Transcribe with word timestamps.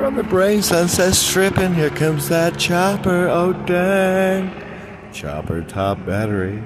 You're 0.00 0.06
on 0.06 0.16
the 0.16 0.22
brain, 0.22 0.62
sunset 0.62 1.12
stripping. 1.12 1.74
Here 1.74 1.90
comes 1.90 2.30
that 2.30 2.58
chopper. 2.58 3.28
Oh, 3.28 3.52
dang. 3.52 4.50
Chopper 5.12 5.60
top 5.60 6.06
battery. 6.06 6.64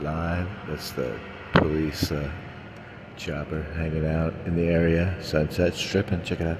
Live. 0.00 0.48
That's 0.66 0.90
the 0.90 1.16
police 1.52 2.10
uh, 2.10 2.28
chopper 3.16 3.62
hanging 3.76 4.04
out 4.04 4.34
in 4.46 4.56
the 4.56 4.66
area. 4.66 5.16
Sunset 5.22 5.76
stripping. 5.76 6.24
Check 6.24 6.40
it 6.40 6.48
out. 6.48 6.58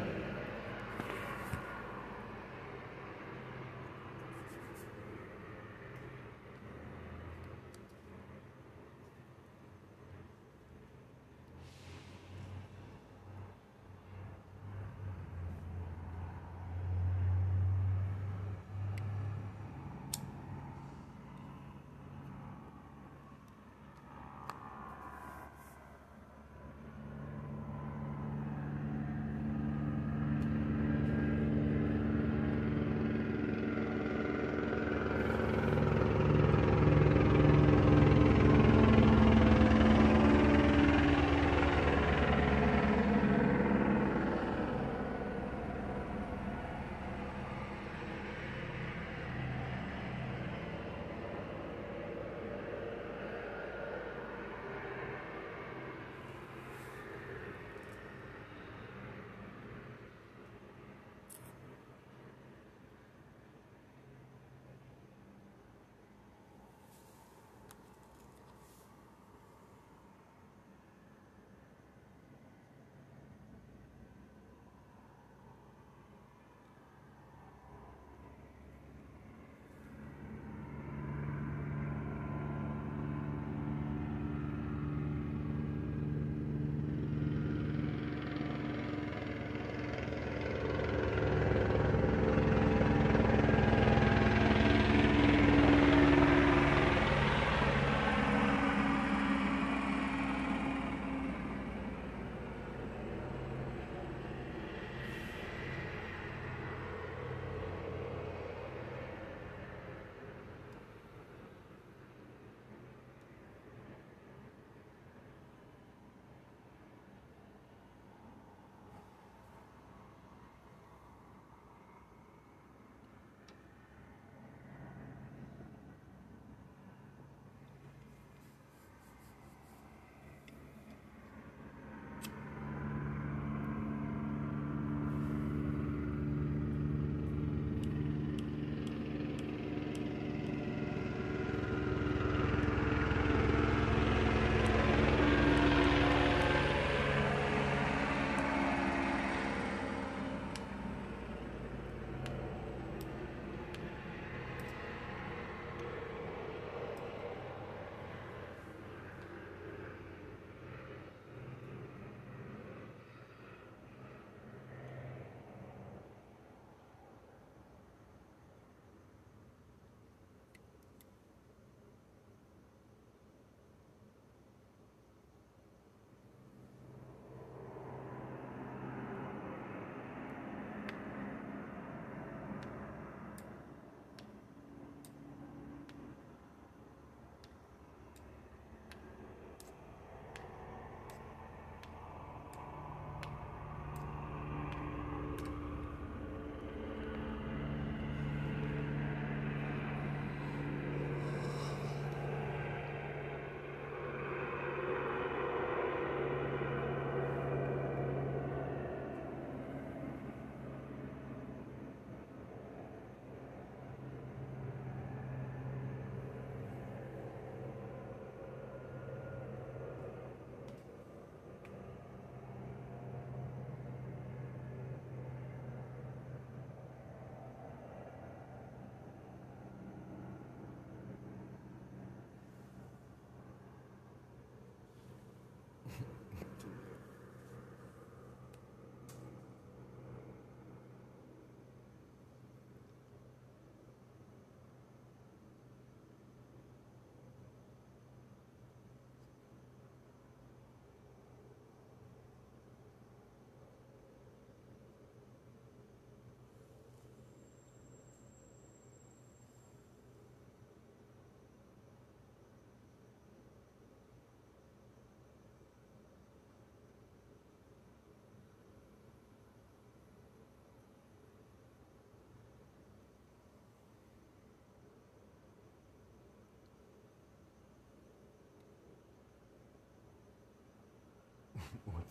Вот. 281.88 282.05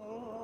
Oh. 0.00 0.37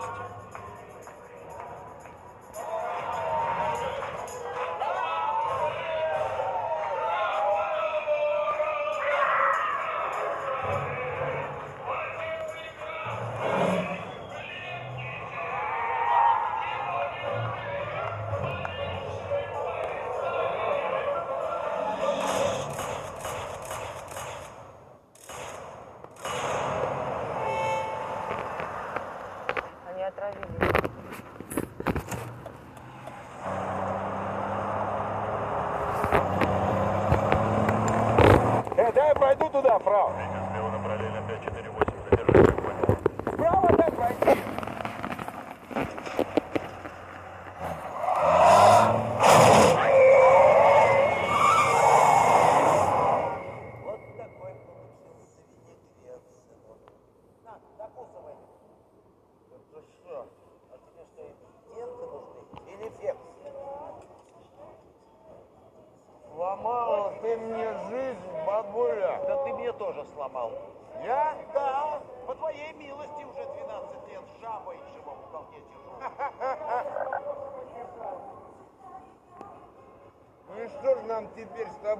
question. 0.00 0.63
da 39.62 39.74
é 39.74 39.78
fraude. 39.78 40.33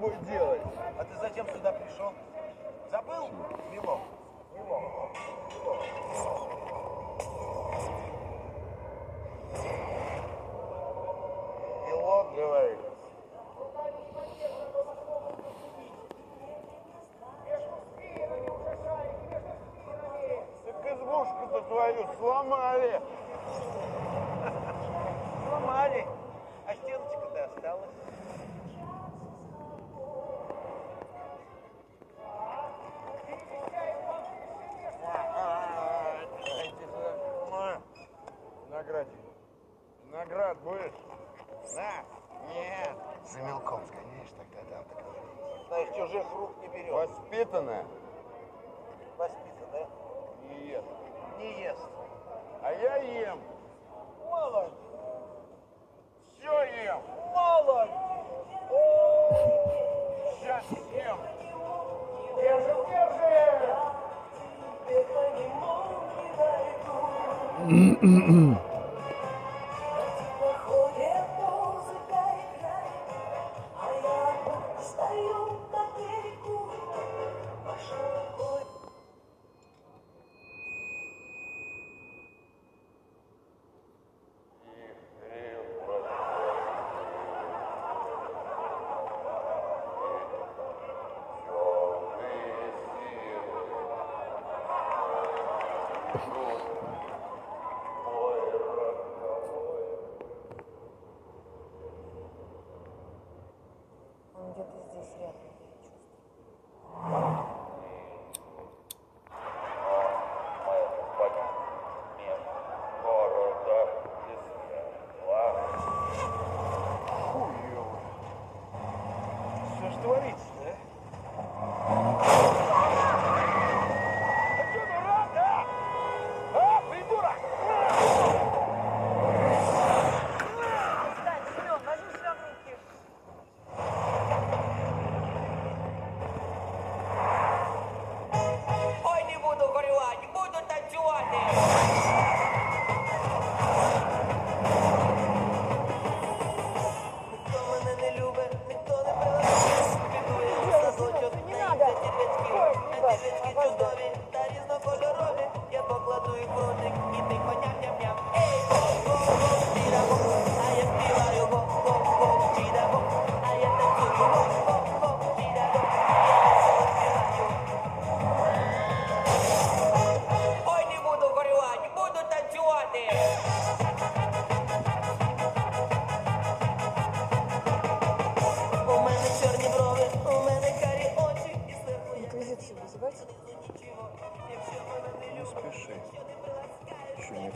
тобой 0.05 0.17
делать? 0.27 0.61
А 0.99 1.05
ты 1.05 1.17
зачем 1.19 1.47
сюда 1.49 1.73
пришел? 1.73 2.13
Забыл? 2.91 3.29
Милок. 3.71 4.01
Милок. 4.55 4.83
Милок, 11.87 12.35
говорит. 12.35 12.79
Так 20.67 20.93
избушку-то 20.93 21.61
твою 21.63 22.07
сломали. 22.19 23.01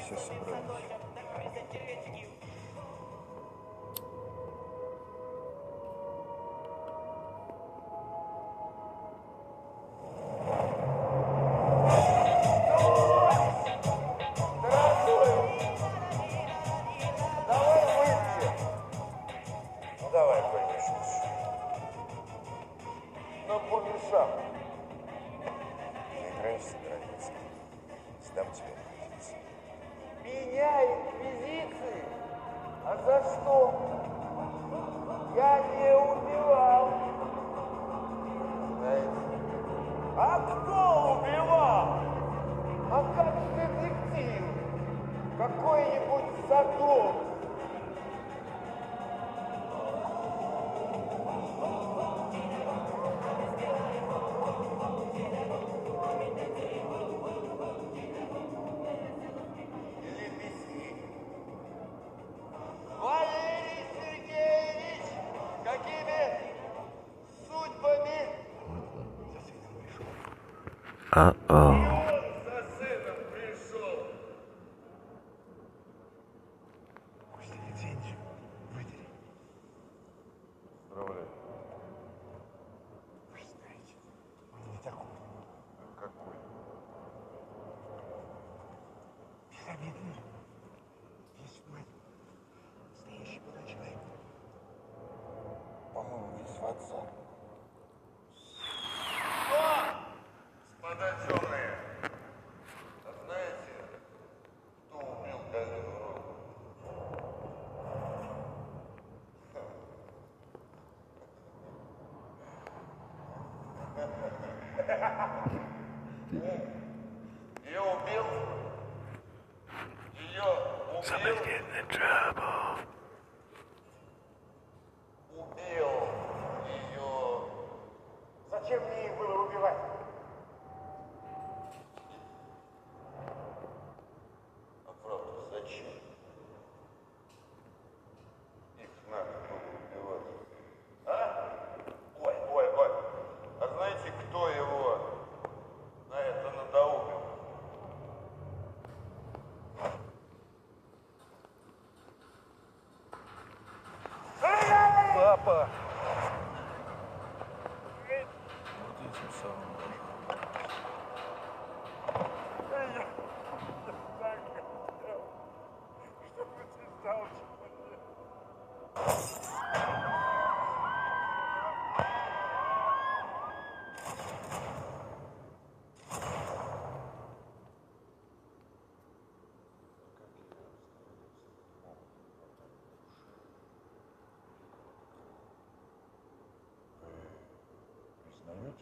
все 0.08 0.16
собралось. 0.16 0.62
Ну, 17.42 17.64
ну, 20.00 20.10
давай, 20.10 20.42
конечно. 20.42 20.96
Но 23.46 23.60
помешал. 23.60 24.48
Let's 33.08 33.36
go. 33.42 33.57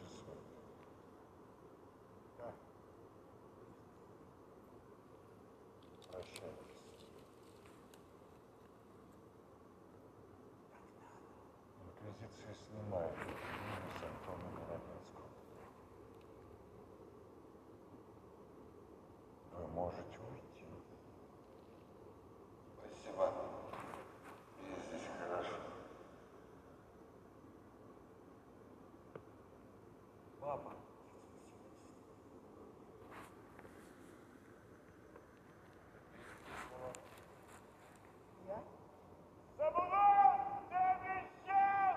отчество? 0.05 0.35
Да. 2.39 2.53
Прощай. 6.11 6.51
Инквизиция 11.85 12.55
снимает. 12.55 13.36
Папа. 30.47 30.71
Обещал! 40.71 41.97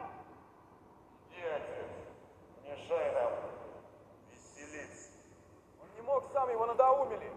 Дядя, 1.30 1.86
мешай 2.64 3.14
веселиться. 4.32 5.12
Он 5.80 5.88
не 5.96 6.02
мог, 6.02 6.24
сам 6.34 6.50
его 6.50 6.66
надоумили. 6.66 7.29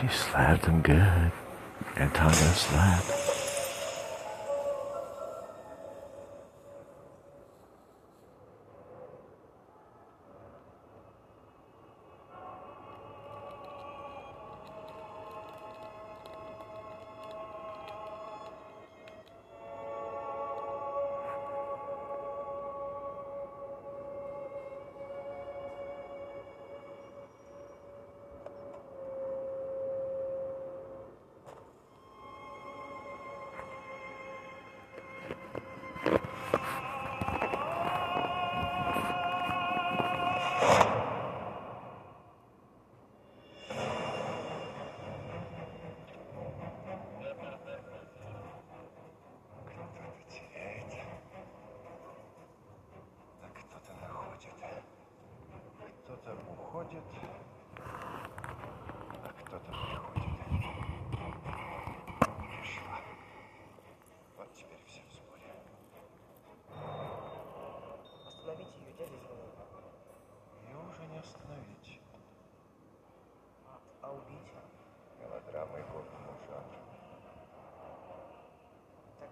She 0.00 0.08
slapped 0.08 0.66
him 0.66 0.82
good. 0.82 1.32
Antonio 1.96 2.52
slapped. 2.52 3.35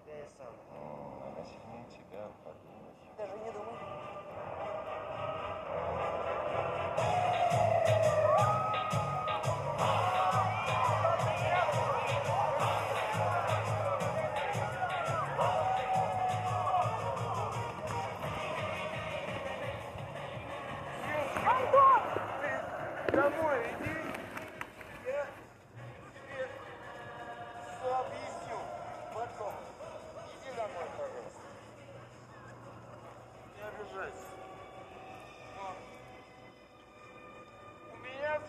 тебя 0.05 0.23
Даже 3.17 3.39
не 3.39 3.51
думай. 3.51 3.84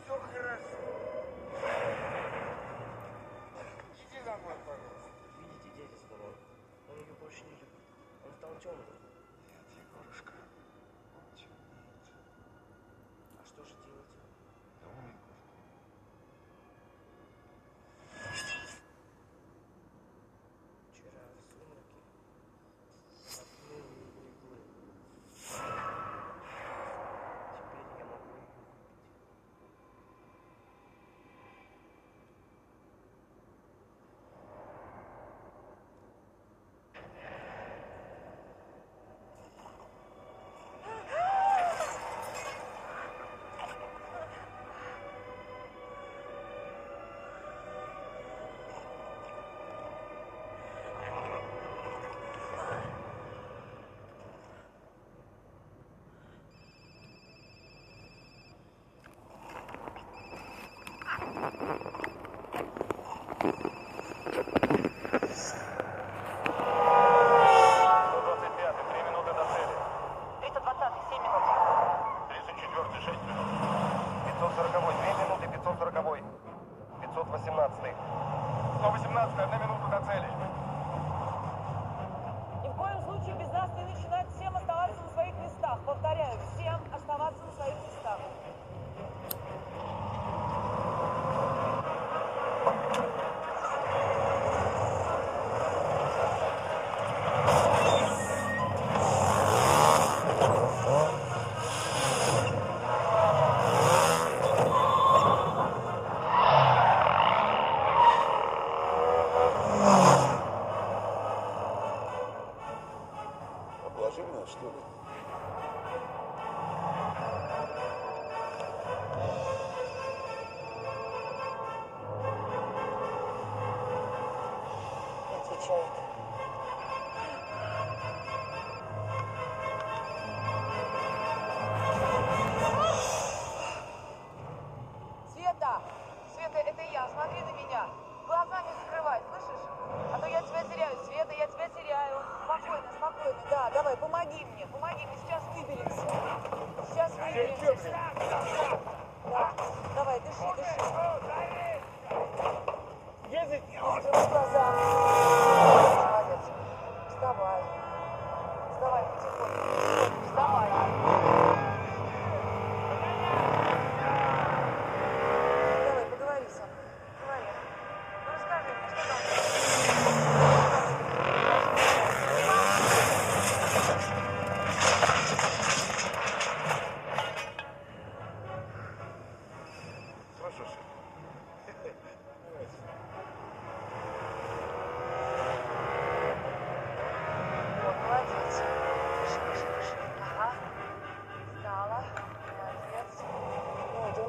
все 0.06 0.14
хорошо. 0.14 0.76
Иди 3.98 4.24
домой, 4.24 4.54
пожалуйста. 4.64 5.10
Видите, 5.40 5.68
дядя 5.76 5.98
сказал, 5.98 6.32
он 6.90 6.98
ее 6.98 7.14
больше 7.20 7.42
не 7.42 7.50
любит. 7.50 7.82
Он 8.24 8.32
стал 8.38 8.54
темным. 8.62 9.05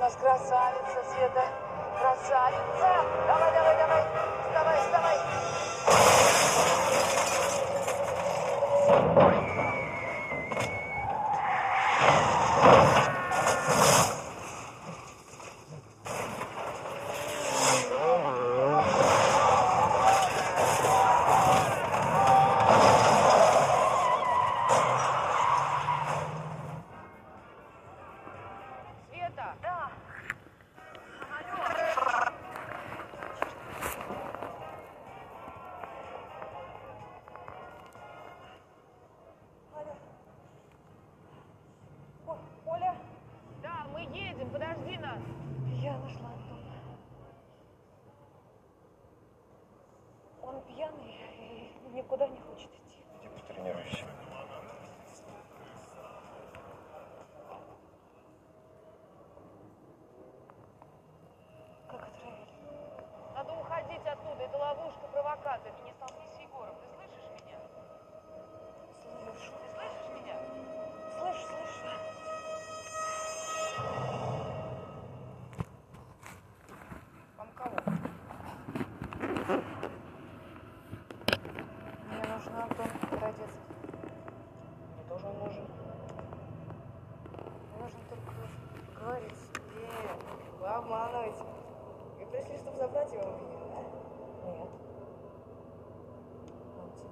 нас 0.07 0.15
красавица, 0.15 1.03
Света. 1.11 1.43
Красавица! 1.99 3.03
Давай, 3.27 3.51
давай, 3.51 3.75
давай. 3.77 4.03
Вставай, 4.47 4.77
вставай. 4.79 5.17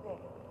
problem. 0.06 0.45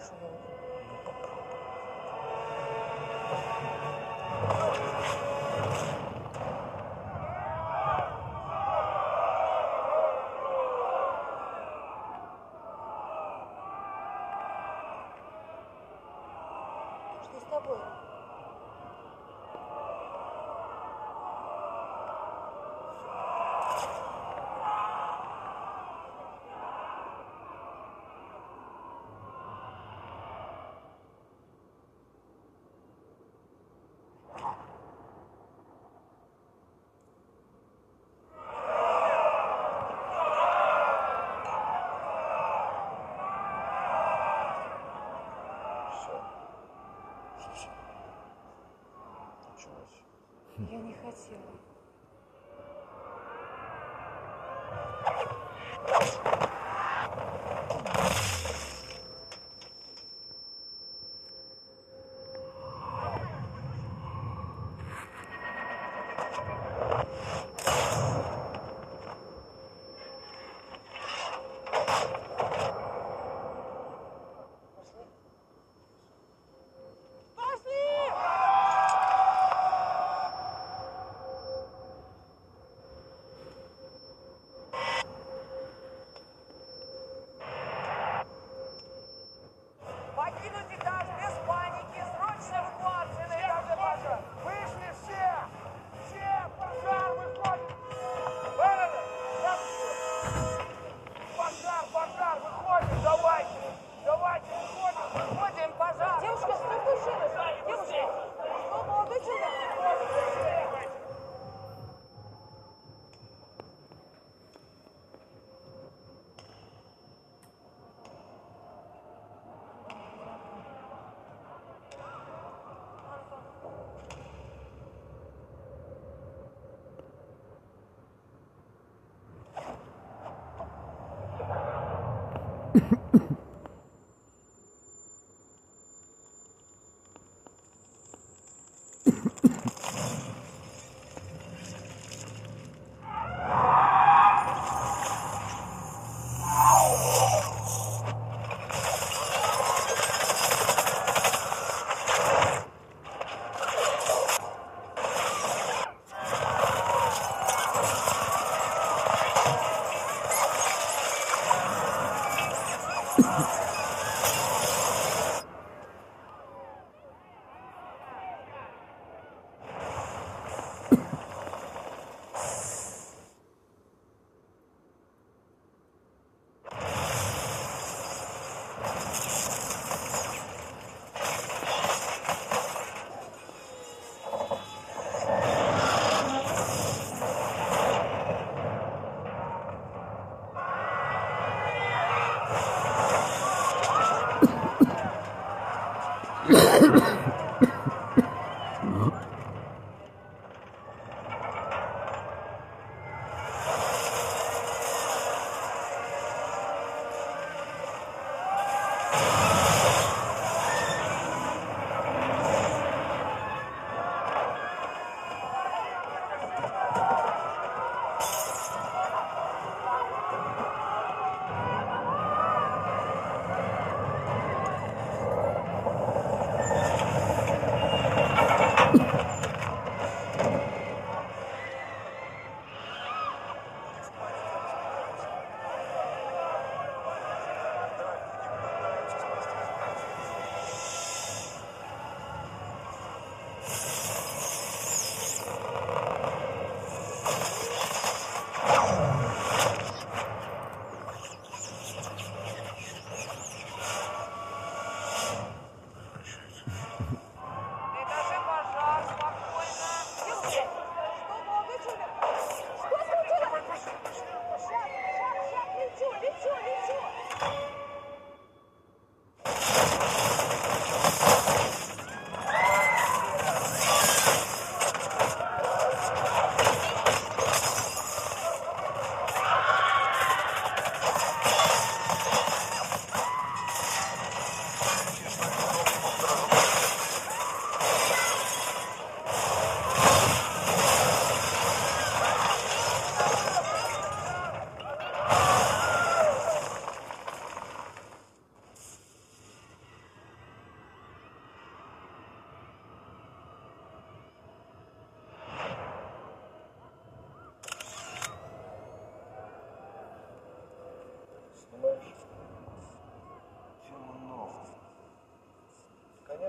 Что 0.00 0.16
с 17.38 17.44
тобой? 17.50 18.09
Я 50.70 50.78
не 50.78 50.94
хотела. 50.94 51.49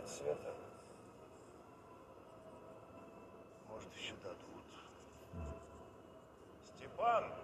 Конец 0.02 0.18
света. 0.18 0.54
Может, 3.70 3.94
еще 3.96 4.14
дадут. 4.24 4.66
Степан! 6.76 7.41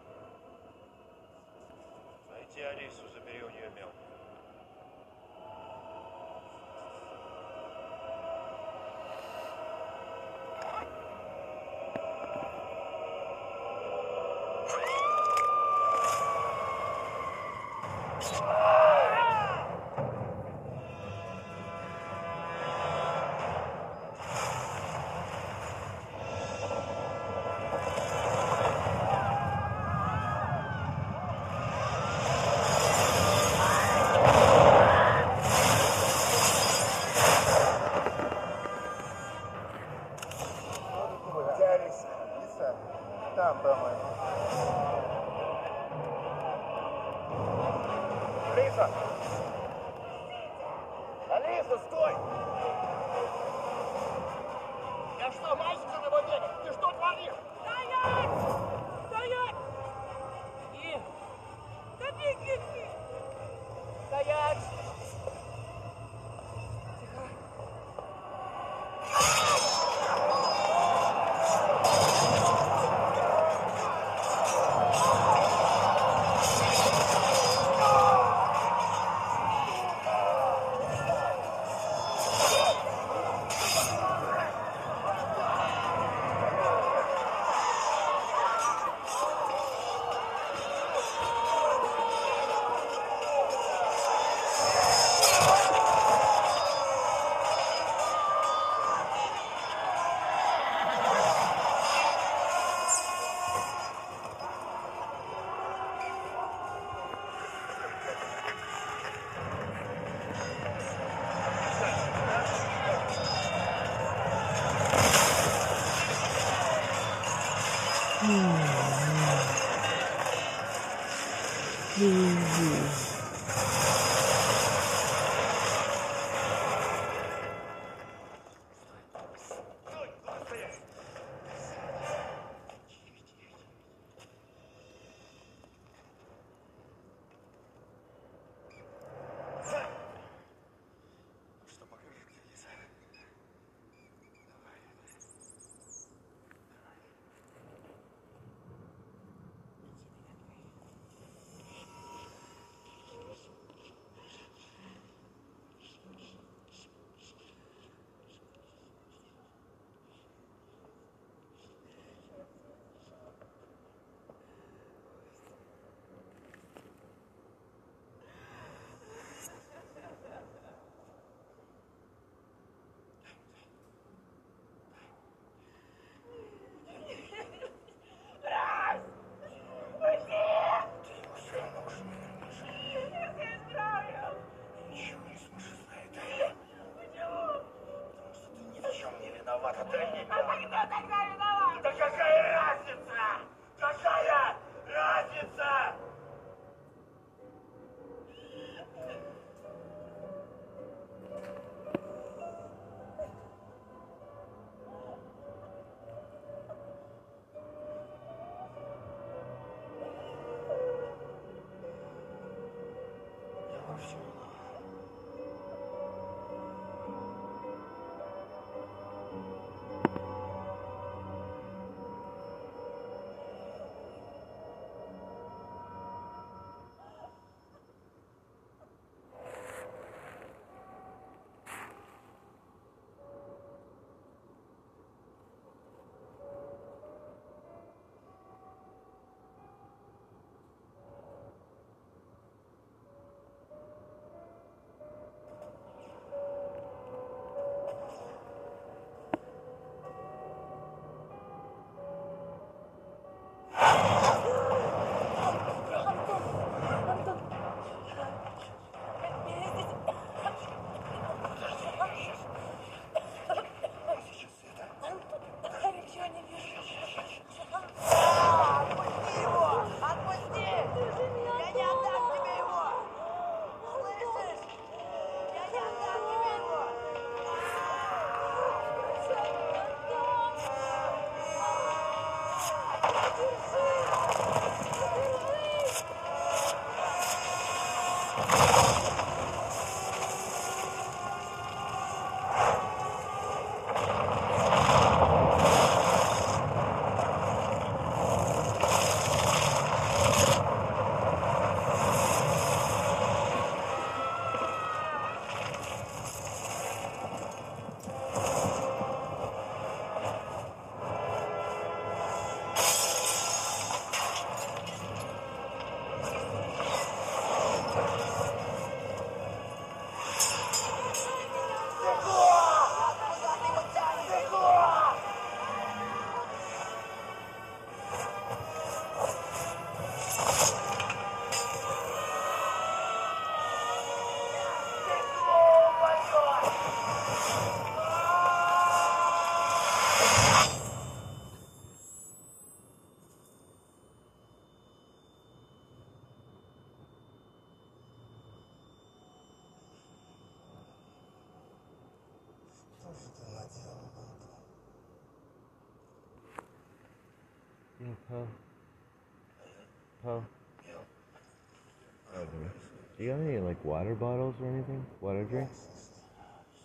You 363.28 363.34
got 363.34 363.42
any 363.42 363.58
like 363.58 363.84
water 363.84 364.16
bottles 364.16 364.56
or 364.62 364.70
anything? 364.70 365.06
Water 365.20 365.44
drinks? 365.44 366.12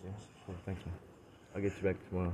Yeah, 0.03 0.11
cool. 0.45 0.55
Thanks, 0.65 0.85
man. 0.85 0.93
I'll 1.55 1.61
get 1.61 1.71
you 1.77 1.87
back 1.87 1.95
tomorrow. 2.09 2.33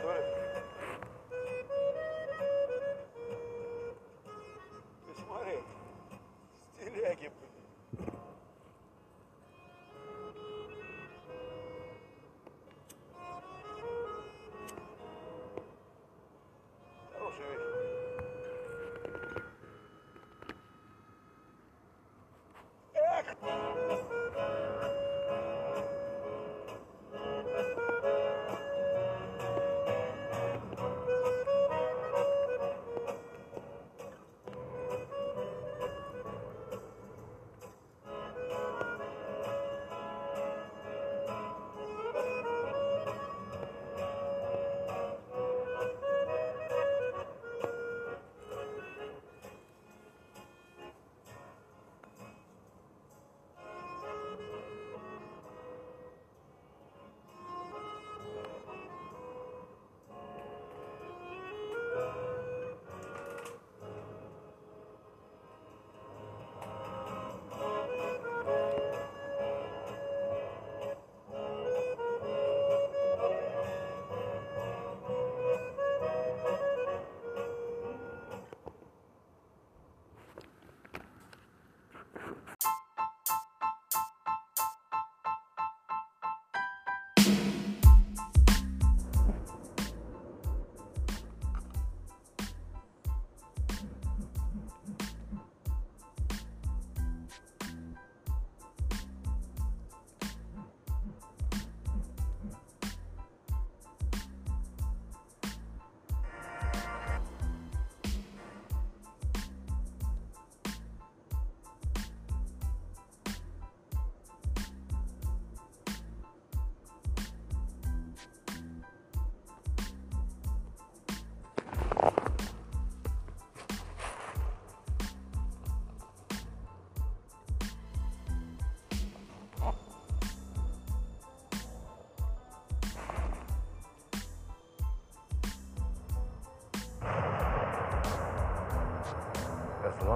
Good. 0.00 0.51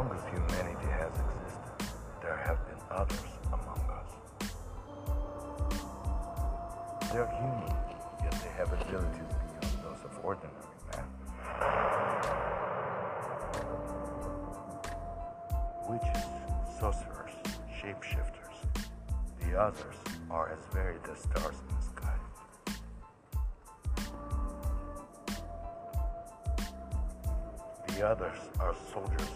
Long 0.07 0.17
as 0.17 0.25
humanity 0.31 0.87
has 0.91 1.13
existed, 1.13 1.87
there 2.23 2.37
have 2.37 2.59
been 2.67 2.81
others 2.91 3.31
among 3.49 3.81
us. 3.91 4.11
They're 7.13 7.27
human, 7.27 7.75
yet 8.23 8.33
they 8.33 8.51
have 8.57 8.73
abilities 8.73 9.35
beyond 9.61 9.77
those 9.83 10.05
of 10.05 10.25
ordinary 10.25 10.55
man. 10.93 11.07
Witches, 15.89 16.25
sorcerers, 16.79 17.35
shapeshifters. 17.81 18.57
The 19.41 19.53
others 19.59 19.97
are 20.31 20.49
as 20.53 20.59
varied 20.73 21.01
as 21.11 21.19
stars 21.21 21.57
in 21.69 21.75
the 21.75 21.83
sky. 21.83 22.19
The 27.89 28.07
others 28.07 28.39
are 28.61 28.75
soldiers 28.93 29.31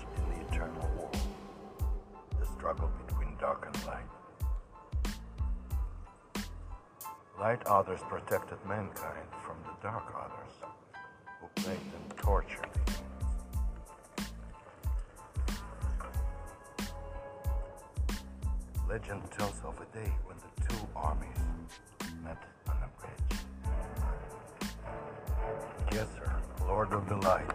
Light 7.40 7.66
others 7.66 8.00
protected 8.06 8.58
mankind 8.68 9.26
from 9.42 9.56
the 9.64 9.72
dark 9.82 10.14
others, 10.14 10.52
who 11.40 11.46
plagued 11.54 11.94
and 11.94 12.18
tortured 12.18 12.68
humans. 12.84 13.00
Legend 18.86 19.22
tells 19.30 19.58
of 19.64 19.80
a 19.80 19.86
day 19.96 20.12
when 20.26 20.36
the 20.36 20.68
two 20.68 20.86
armies 20.94 21.38
met 22.22 22.42
on 22.68 22.76
a 22.84 22.90
bridge. 23.00 23.40
Gesser, 25.88 26.30
Lord 26.66 26.92
of 26.92 27.08
the 27.08 27.16
Light, 27.16 27.50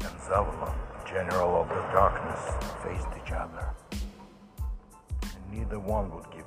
and 0.00 0.18
Zavulon, 0.20 0.74
General 1.06 1.60
of 1.60 1.68
the 1.68 1.84
Darkness, 1.92 2.40
faced 2.82 3.08
each 3.22 3.32
other. 3.32 3.68
And 5.22 5.52
neither 5.52 5.78
one 5.78 6.10
would 6.14 6.30
give 6.30 6.37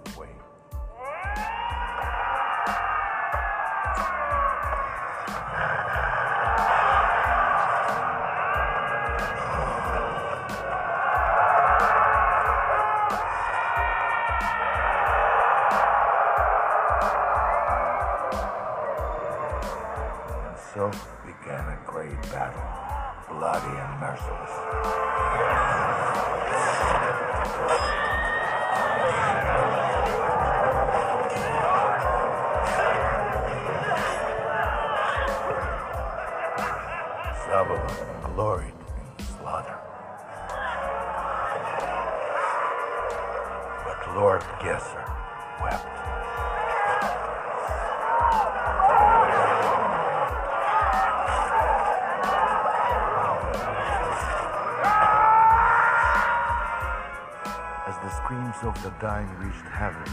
dying 59.02 59.28
reached 59.40 59.66
heaven, 59.66 60.06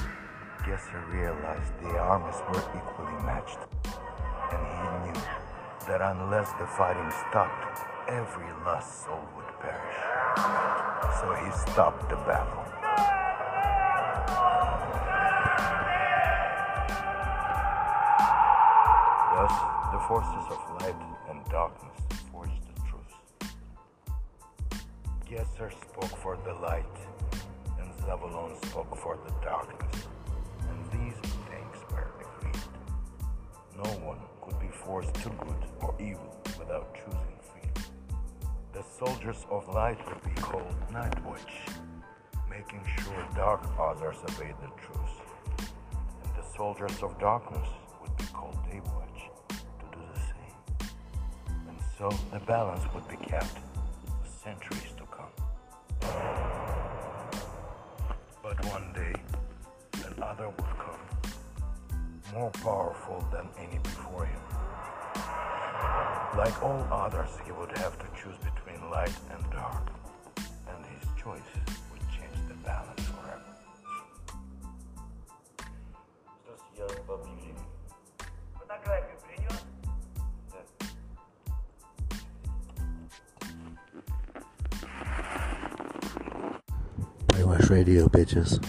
Gesser 0.64 1.04
realized 1.12 1.72
the 1.82 1.98
armies 1.98 2.40
were 2.48 2.64
equally 2.72 3.22
matched. 3.22 3.58
And 4.50 4.64
he 4.64 5.12
knew 5.12 5.20
that 5.86 6.00
unless 6.00 6.50
the 6.52 6.66
fighting 6.66 7.10
stopped, 7.28 7.84
every 8.08 8.50
lost 8.64 9.04
soul 9.04 9.20
would 9.36 9.60
perish. 9.60 10.00
So 11.20 11.34
he 11.34 11.50
stopped 11.70 12.08
the 12.08 12.16
battle. 12.24 12.64
Thus, 19.36 19.54
the 19.92 20.00
forces 20.08 20.46
of 20.48 20.60
light 20.80 21.02
and 21.28 21.44
darkness 21.50 21.98
forged 22.32 22.64
a 22.72 22.80
truce. 22.88 23.52
Gesser 25.28 25.70
spoke 25.72 26.16
for 26.22 26.38
the 26.42 26.54
light, 26.54 26.96
Zavulon 28.08 28.56
spoke 28.64 28.96
for 28.96 29.18
the 29.26 29.32
darkness. 29.44 30.06
And 30.70 30.78
these 30.92 31.20
things 31.50 31.76
were 31.92 32.08
agreed. 32.16 32.62
No 33.76 33.90
one 34.00 34.20
could 34.40 34.58
be 34.58 34.68
force 34.68 35.10
to 35.22 35.28
good 35.28 35.62
or 35.82 35.94
evil 36.00 36.34
without 36.58 36.94
choosing 36.94 37.38
fear. 37.52 37.84
The 38.72 38.82
soldiers 38.98 39.44
of 39.50 39.68
light 39.68 39.98
would 40.08 40.22
be 40.22 40.40
called 40.40 40.74
Night 40.90 41.22
Watch, 41.22 41.52
making 42.48 42.80
sure 42.96 43.28
dark 43.36 43.62
others 43.78 44.16
obey 44.22 44.54
the 44.62 44.70
truth. 44.80 45.68
And 46.24 46.34
the 46.34 46.48
soldiers 46.56 47.02
of 47.02 47.18
darkness 47.18 47.68
would 48.00 48.16
be 48.16 48.24
called 48.32 48.56
Day 48.70 48.80
Watch 48.86 49.20
to 49.50 49.84
do 49.92 50.02
the 50.14 50.20
same. 50.20 50.88
And 51.68 51.78
so 51.98 52.08
the 52.32 52.40
balance 52.40 52.84
would 52.94 53.06
be 53.06 53.16
kept 53.16 53.52
for 53.52 54.30
centuries 54.42 54.87
another 60.37 60.49
would 60.49 60.77
come, 60.77 60.99
more 62.33 62.51
powerful 62.51 63.25
than 63.31 63.47
any 63.57 63.79
before 63.79 64.25
him. 64.25 64.41
Like 66.37 66.61
all 66.63 66.85
others, 66.91 67.29
he 67.45 67.51
would 67.51 67.77
have 67.77 67.97
to 67.99 68.05
choose 68.19 68.37
between 68.37 68.89
light 68.89 69.15
and 69.31 69.51
dark, 69.51 69.91
and 70.37 70.85
his 70.85 71.07
choice 71.21 71.41
would 71.91 72.01
change 72.09 72.37
the 72.47 72.55
balance 72.65 73.01
forever. 73.01 73.41
Здравствуйте, 76.43 76.81
я 76.81 77.03
по 77.03 77.13
объявлению. 77.15 77.55
Фотографию 78.59 79.17
принес? 79.27 79.65
Да. 80.51 80.61
Brainwash 87.27 87.69
Radio, 87.69 88.07
bitches. 88.09 88.59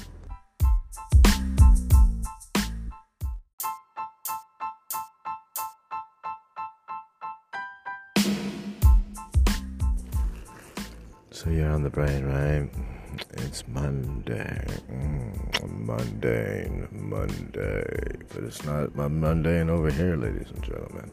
Monday. 17.30 18.12
But 18.34 18.44
it's 18.44 18.64
not 18.66 18.96
my 18.96 19.08
mundane 19.08 19.70
over 19.70 19.92
here, 19.92 20.16
ladies 20.16 20.50
and 20.54 20.64
gentlemen. 20.64 21.12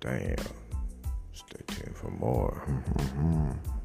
Damn. 0.00 0.36
Stay 1.32 1.60
tuned 1.66 1.96
for 1.96 2.10
more. 2.10 2.62